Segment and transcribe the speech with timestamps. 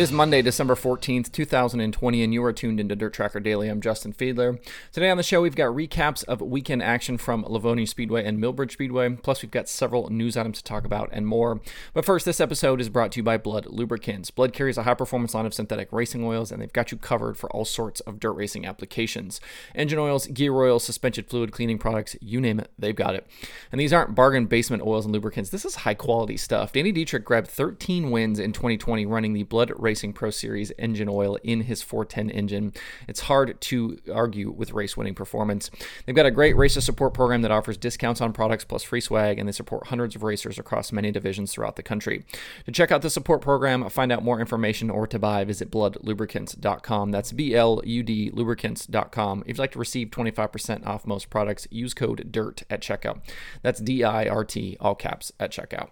[0.00, 3.68] It is Monday, December 14th, 2020, and you are tuned into Dirt Tracker Daily.
[3.68, 4.58] I'm Justin Fiedler.
[4.92, 8.72] Today on the show, we've got recaps of weekend action from Lavonia Speedway and Millbridge
[8.72, 11.60] Speedway, plus, we've got several news items to talk about and more.
[11.92, 14.30] But first, this episode is brought to you by Blud Lubricants.
[14.30, 17.36] Blud carries a high performance line of synthetic racing oils, and they've got you covered
[17.36, 19.38] for all sorts of dirt racing applications
[19.74, 23.26] engine oils, gear oils, suspension fluid cleaning products, you name it, they've got it.
[23.70, 26.72] And these aren't bargain basement oils and lubricants, this is high quality stuff.
[26.72, 31.36] Danny Dietrich grabbed 13 wins in 2020 running the Blud Racing Pro Series engine oil
[31.42, 32.72] in his 410 engine.
[33.08, 35.70] It's hard to argue with race winning performance.
[36.04, 39.38] They've got a great racer support program that offers discounts on products plus free swag,
[39.38, 42.24] and they support hundreds of racers across many divisions throughout the country.
[42.66, 47.10] To check out the support program, find out more information, or to buy, visit bludlubricants.com.
[47.10, 49.42] That's B L U D lubricants.com.
[49.42, 53.20] If you'd like to receive 25% off most products, use code DIRT at checkout.
[53.62, 55.90] That's D I R T, all caps, at checkout.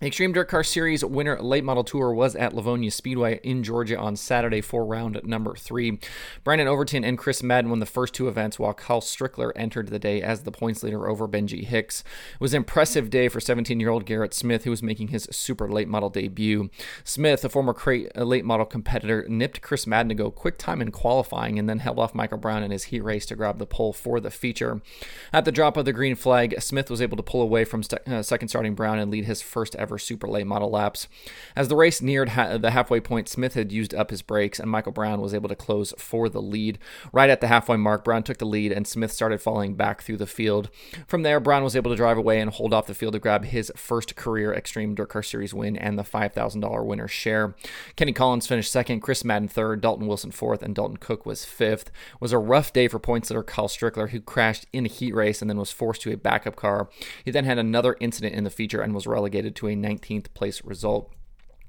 [0.00, 3.98] The Extreme Dirt Car Series winner late model tour was at Lavonia Speedway in Georgia
[3.98, 5.98] on Saturday for round number three.
[6.42, 9.98] Brandon Overton and Chris Madden won the first two events, while Kyle Strickler entered the
[9.98, 12.00] day as the points leader over Benji Hicks.
[12.32, 15.28] It was an impressive day for 17 year old Garrett Smith, who was making his
[15.30, 16.70] super late model debut.
[17.04, 20.92] Smith, a former crate late model competitor, nipped Chris Madden to go quick time in
[20.92, 23.92] qualifying and then held off Michael Brown in his heat race to grab the pole
[23.92, 24.80] for the feature.
[25.30, 28.08] At the drop of the green flag, Smith was able to pull away from st-
[28.08, 31.08] uh, second starting Brown and lead his first ever super late model laps.
[31.56, 34.70] As the race neared ha- the halfway point, Smith had used up his brakes, and
[34.70, 36.78] Michael Brown was able to close for the lead.
[37.12, 40.18] Right at the halfway mark, Brown took the lead, and Smith started falling back through
[40.18, 40.70] the field.
[41.06, 43.44] From there, Brown was able to drive away and hold off the field to grab
[43.46, 47.54] his first career Extreme Dirt Car Series win and the $5,000 winner share.
[47.96, 51.88] Kenny Collins finished second, Chris Madden third, Dalton Wilson fourth, and Dalton Cook was fifth.
[51.88, 55.14] It was a rough day for points leader Kyle Strickler, who crashed in a heat
[55.14, 56.88] race and then was forced to a backup car.
[57.24, 60.64] He then had another incident in the feature and was relegated to a 19th place
[60.64, 61.12] result.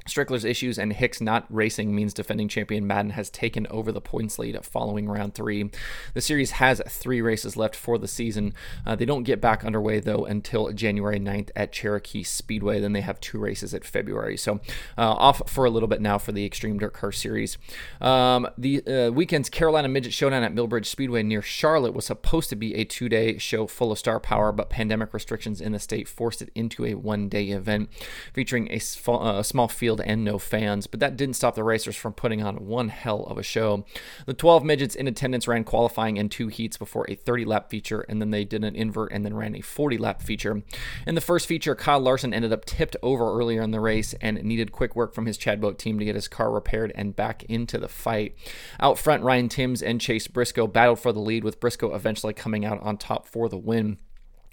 [0.07, 4.39] Strickler's issues and Hicks not racing means defending champion Madden has taken over the points
[4.39, 5.69] lead following round three.
[6.13, 8.53] The series has three races left for the season.
[8.85, 12.79] Uh, they don't get back underway though until January 9th at Cherokee Speedway.
[12.79, 14.37] Then they have two races at February.
[14.37, 14.59] So
[14.97, 17.57] uh, off for a little bit now for the Extreme Dirt Car Series.
[17.99, 22.55] Um, the uh, weekend's Carolina Midget Showdown at Millbridge Speedway near Charlotte was supposed to
[22.55, 26.41] be a two-day show full of star power, but pandemic restrictions in the state forced
[26.41, 27.89] it into a one-day event
[28.33, 28.81] featuring a,
[29.21, 32.41] a small field field and no fans, but that didn't stop the racers from putting
[32.41, 33.85] on one hell of a show.
[34.25, 38.01] The 12 midgets in attendance ran qualifying in two heats before a 30 lap feature,
[38.07, 40.63] and then they did an invert and then ran a 40 lap feature.
[41.05, 44.41] In the first feature, Kyle Larson ended up tipped over earlier in the race and
[44.43, 47.43] needed quick work from his Chad Boat team to get his car repaired and back
[47.49, 48.35] into the fight.
[48.79, 52.63] Out front, Ryan Timms and Chase Briscoe battled for the lead, with Briscoe eventually coming
[52.63, 53.97] out on top for the win.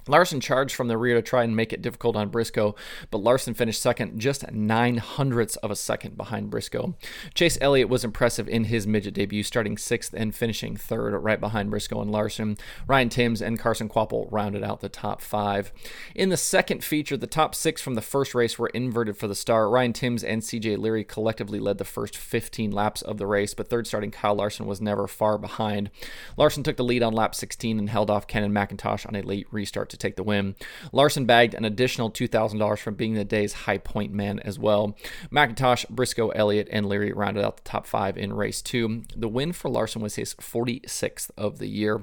[0.09, 2.75] Larson charged from the rear to try and make it difficult on Briscoe,
[3.11, 6.95] but Larson finished second, just nine hundredths of a second behind Briscoe.
[7.35, 11.71] Chase Elliott was impressive in his midget debut, starting sixth and finishing third, right behind
[11.71, 12.57] Briscoe and Larson.
[12.87, 15.73] Ryan Timms and Carson Kvapil rounded out the top five.
[16.15, 19.35] In the second feature, the top six from the first race were inverted for the
[19.35, 19.71] start.
[19.71, 23.69] Ryan Timms and CJ Leary collectively led the first 15 laps of the race, but
[23.69, 25.91] third starting Kyle Larson was never far behind.
[26.37, 29.47] Larson took the lead on lap 16 and held off Cannon McIntosh on a late
[29.51, 30.55] restart to take the win.
[30.93, 34.97] Larson bagged an additional $2,000 from being the day's high point man as well.
[35.31, 39.03] McIntosh, Briscoe, Elliott, and Leary rounded out the top five in race two.
[39.17, 42.03] The win for Larson was his 46th of the year.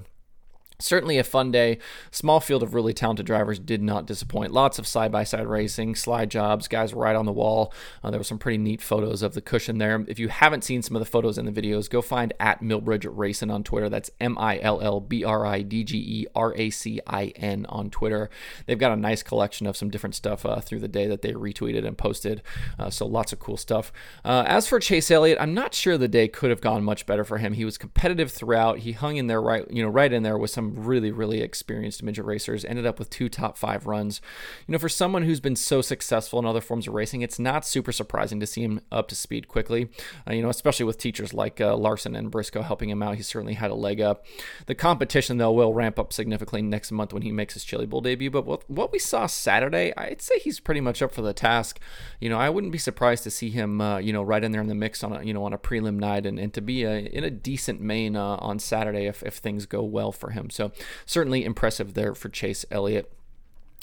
[0.79, 1.77] Certainly a fun day.
[2.11, 4.51] Small field of really talented drivers did not disappoint.
[4.51, 7.73] Lots of side by side racing, slide jobs, guys right on the wall.
[8.03, 10.03] Uh, there were some pretty neat photos of the cushion there.
[10.07, 13.07] If you haven't seen some of the photos in the videos, go find at Millbridge
[13.09, 13.89] Racing on Twitter.
[13.89, 17.27] That's M I L L B R I D G E R A C I
[17.35, 18.29] N on Twitter.
[18.65, 21.31] They've got a nice collection of some different stuff uh, through the day that they
[21.31, 22.41] retweeted and posted.
[22.77, 23.93] Uh, so lots of cool stuff.
[24.23, 27.23] Uh, as for Chase Elliott, I'm not sure the day could have gone much better
[27.23, 27.53] for him.
[27.53, 28.79] He was competitive throughout.
[28.79, 31.41] He hung in there right, you know, right in there with some some really, really
[31.41, 32.65] experienced midget racers.
[32.65, 34.21] Ended up with two top five runs.
[34.67, 37.65] You know, for someone who's been so successful in other forms of racing, it's not
[37.65, 39.89] super surprising to see him up to speed quickly.
[40.27, 43.15] Uh, you know, especially with teachers like uh, Larson and Briscoe helping him out.
[43.15, 44.25] He certainly had a leg up.
[44.65, 48.01] The competition, though, will ramp up significantly next month when he makes his Chili Bowl
[48.01, 48.31] debut.
[48.31, 51.79] But what, we saw Saturday, I'd say he's pretty much up for the task.
[52.19, 54.61] You know, I wouldn't be surprised to see him, uh, you know, right in there
[54.61, 56.83] in the mix on a, you know, on a prelim night and, and to be
[56.83, 60.49] a, in a decent main uh, on Saturday if, if things go well for him.
[60.55, 60.71] So
[61.05, 63.11] certainly impressive there for Chase Elliott.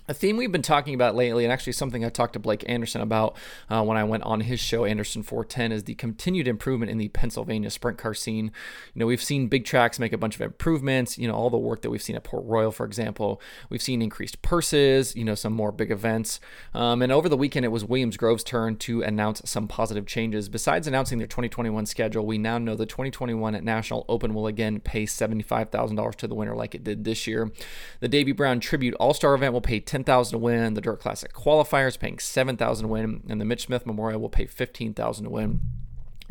[0.08, 3.00] A theme we've been talking about lately, and actually something I talked to Blake Anderson
[3.00, 3.36] about
[3.70, 7.08] uh, when I went on his show, Anderson 410, is the continued improvement in the
[7.08, 8.46] Pennsylvania sprint car scene.
[8.94, 11.18] You know, we've seen big tracks make a bunch of improvements.
[11.18, 13.40] You know, all the work that we've seen at Port Royal, for example.
[13.70, 16.40] We've seen increased purses, you know, some more big events.
[16.74, 20.48] Um, and over the weekend, it was Williams Grove's turn to announce some positive changes.
[20.48, 25.04] Besides announcing their 2021 schedule, we now know the 2021 National Open will again pay
[25.04, 27.52] $75,000 to the winner like it did this year.
[28.00, 30.74] The Davy Brown Tribute All Star event will pay 10000 to win.
[30.74, 33.22] The Dirt Classic qualifiers paying 7000 to win.
[33.28, 35.60] And the Mitch Smith Memorial will pay 15000 to win.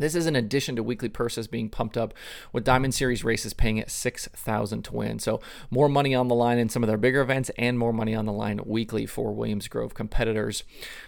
[0.02, 2.12] This is in addition to weekly purses being pumped up,
[2.52, 5.20] with Diamond Series races paying at six thousand to win.
[5.20, 5.40] So
[5.70, 8.26] more money on the line in some of their bigger events, and more money on
[8.26, 10.64] the line weekly for Williams Grove competitors.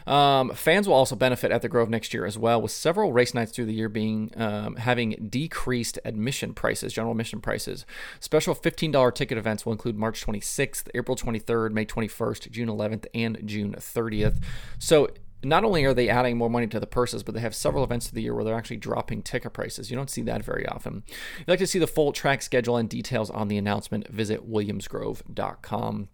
[0.07, 3.35] Um, fans will also benefit at the Grove next year as well, with several race
[3.35, 7.85] nights through the year being um, having decreased admission prices, general admission prices.
[8.21, 12.09] Special fifteen dollar ticket events will include March twenty sixth, April twenty third, May twenty
[12.09, 14.39] first, June eleventh, and June thirtieth.
[14.79, 15.09] So
[15.45, 18.09] not only are they adding more money to the purses, but they have several events
[18.09, 19.91] of the year where they're actually dropping ticket prices.
[19.91, 21.05] You don't see that very often.
[21.07, 24.49] If you'd like to see the full track schedule and details on the announcement, visit
[24.51, 26.09] williamsgrove.com.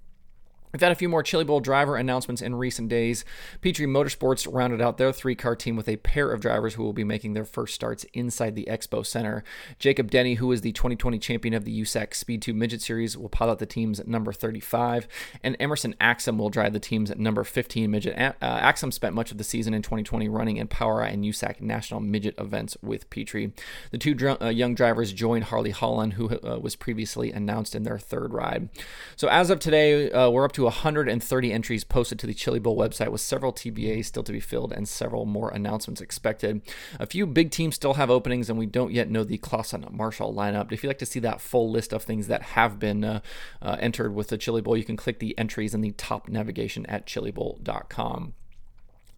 [0.73, 3.25] We've had a few more Chili Bowl driver announcements in recent days.
[3.61, 6.93] Petrie Motorsports rounded out their three car team with a pair of drivers who will
[6.93, 9.43] be making their first starts inside the Expo Center.
[9.79, 13.29] Jacob Denney, who is the 2020 champion of the USAC Speed 2 Midget Series, will
[13.29, 15.09] pilot the team's number 35,
[15.43, 18.17] and Emerson Axsom will drive the team's number 15 Midget.
[18.17, 22.01] Uh, Axsom spent much of the season in 2020 running in Power and USAC national
[22.01, 23.53] midget events with Petrie.
[23.91, 27.83] The two dr- uh, young drivers joined Harley Holland, who uh, was previously announced in
[27.83, 28.69] their third ride.
[29.17, 32.59] So as of today, uh, we're up to to 130 entries posted to the Chili
[32.59, 36.61] Bowl website, with several TBAs still to be filled and several more announcements expected.
[36.99, 40.35] A few big teams still have openings, and we don't yet know the Clauson Marshall
[40.35, 40.71] lineup.
[40.71, 43.21] If you'd like to see that full list of things that have been uh,
[43.63, 46.85] uh, entered with the Chili Bowl, you can click the entries in the top navigation
[46.87, 48.35] at chilibowl.com.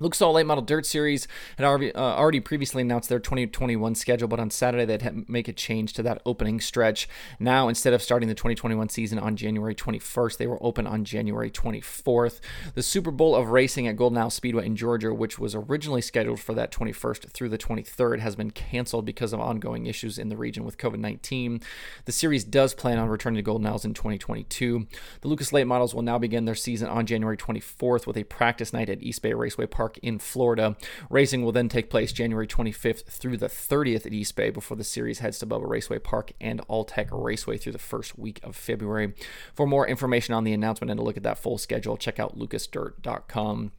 [0.02, 4.26] Lucas Oil Late Model Dirt Series had already, uh, already previously announced their 2021 schedule,
[4.26, 7.08] but on Saturday they'd make a change to that opening stretch.
[7.38, 11.50] Now, instead of starting the 2021 season on January 21st, they were open on January
[11.50, 12.40] 24th.
[12.74, 16.40] The Super Bowl of Racing at Golden Isle Speedway in Georgia, which was originally scheduled
[16.40, 20.36] for that 21st through the 23rd, has been canceled because of ongoing issues in the
[20.36, 21.60] region with COVID 19.
[22.06, 24.88] The series does plan on returning to Golden Isles in 2022.
[25.20, 28.72] The Lucas Late models will now begin their season on January 24th with a practice
[28.72, 30.76] night at East Bay Raceway Park Park in Florida.
[31.10, 34.84] Racing will then take place January 25th through the 30th at East Bay before the
[34.84, 39.14] series heads to Bubba Raceway Park and Alltech Raceway through the first week of February.
[39.54, 42.38] For more information on the announcement and to look at that full schedule, check out
[42.38, 43.72] lucasdirt.com.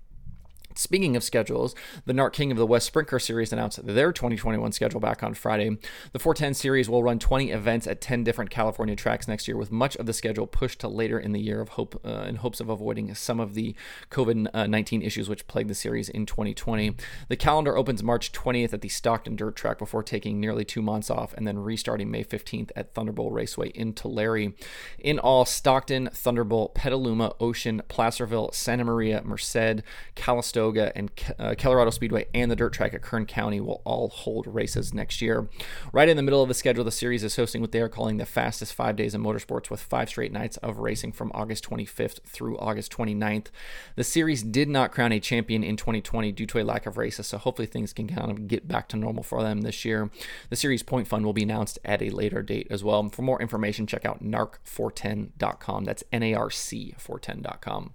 [0.76, 1.76] Speaking of schedules,
[2.06, 5.34] the NARC King of the West Sprint Car Series announced their 2021 schedule back on
[5.34, 5.78] Friday.
[6.12, 9.72] The 410 Series will run 20 events at 10 different California tracks next year, with
[9.72, 12.60] much of the schedule pushed to later in the year of hope uh, in hopes
[12.60, 13.76] of avoiding some of the
[14.10, 16.96] COVID-19 issues which plagued the series in 2020.
[17.30, 21.10] The calendar opens March 20th at the Stockton Dirt Track before taking nearly two months
[21.10, 24.54] off and then restarting May 15th at Thunderbowl Raceway in Tulare.
[25.00, 29.84] In all, Stockton, Thunderbowl, Petaluma, Ocean, Placerville, Santa Maria, Merced,
[30.16, 34.10] Calistoga, Saratoga, and uh, Colorado Speedway and the dirt track at Kern County will all
[34.10, 35.50] hold races next year.
[35.92, 38.18] Right in the middle of the schedule, the series is hosting what they are calling
[38.18, 42.24] the fastest five days in motorsports with five straight nights of racing from August 25th
[42.26, 43.48] through August 29th.
[43.96, 47.28] The series did not crown a champion in 2020 due to a lack of races,
[47.28, 50.10] so hopefully things can kind of get back to normal for them this year.
[50.50, 53.10] The series point fund will be announced at a later date as well.
[53.10, 55.84] For more information, check out narc410.com.
[55.84, 57.94] That's N A R C 410.com.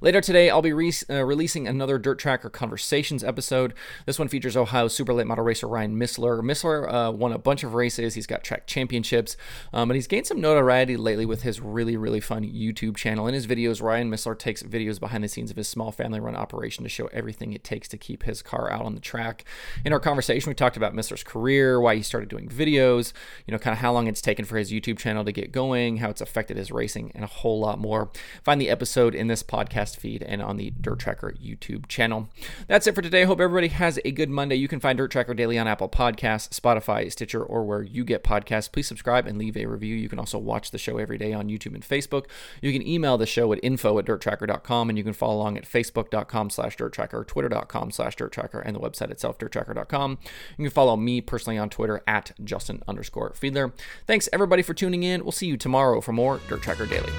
[0.00, 3.74] Later today, I'll be re- uh, releasing another Dirt Tracker Conversations episode.
[4.04, 6.40] This one features Ohio super late model racer Ryan Missler.
[6.40, 8.14] Missler uh, won a bunch of races.
[8.14, 9.36] He's got track championships,
[9.72, 13.26] um, and he's gained some notoriety lately with his really, really fun YouTube channel.
[13.26, 16.36] In his videos, Ryan Missler takes videos behind the scenes of his small family run
[16.36, 19.44] operation to show everything it takes to keep his car out on the track.
[19.84, 23.12] In our conversation, we talked about Missler's career, why he started doing videos,
[23.46, 25.98] you know, kind of how long it's taken for his YouTube channel to get going,
[25.98, 28.10] how it's affected his racing, and a whole lot more.
[28.44, 32.28] Find the episode in this podcast podcast feed and on the Dirt Tracker YouTube channel.
[32.66, 33.24] That's it for today.
[33.24, 34.56] Hope everybody has a good Monday.
[34.56, 38.22] You can find Dirt Tracker Daily on Apple Podcasts, Spotify, Stitcher, or where you get
[38.22, 38.70] podcasts.
[38.70, 39.94] Please subscribe and leave a review.
[39.94, 42.26] You can also watch the show every day on YouTube and Facebook.
[42.60, 45.64] You can email the show at info at dirttracker.com and you can follow along at
[45.64, 50.18] facebook.com slash dirttracker, twitter.com slash dirttracker, and the website itself, dirttracker.com.
[50.58, 53.72] You can follow me personally on Twitter at Justin underscore Fiedler.
[54.06, 55.22] Thanks everybody for tuning in.
[55.22, 57.12] We'll see you tomorrow for more Dirt Tracker Daily.